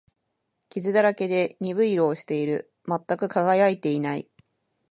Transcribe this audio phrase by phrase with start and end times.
[0.71, 2.73] 傷だらけで、鈍い色をしている。
[2.87, 4.27] 全く輝いていない。